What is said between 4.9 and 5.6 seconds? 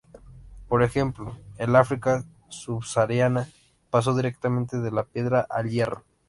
piedra